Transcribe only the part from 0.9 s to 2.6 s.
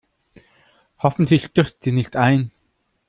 Hoffentlich stürzt sie nicht ein.